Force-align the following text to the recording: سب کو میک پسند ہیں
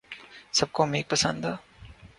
سب 0.51 0.71
کو 0.71 0.85
میک 0.85 1.05
پسند 1.09 1.45
ہیں 1.45 1.57